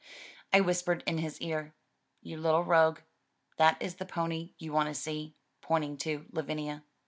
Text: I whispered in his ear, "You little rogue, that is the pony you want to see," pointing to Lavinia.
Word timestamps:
I 0.51 0.61
whispered 0.61 1.03
in 1.05 1.19
his 1.19 1.39
ear, 1.41 1.75
"You 2.23 2.37
little 2.39 2.63
rogue, 2.63 3.01
that 3.57 3.79
is 3.79 3.97
the 3.97 4.05
pony 4.07 4.55
you 4.57 4.73
want 4.73 4.87
to 4.89 4.95
see," 4.99 5.35
pointing 5.61 5.95
to 5.97 6.25
Lavinia. 6.31 6.83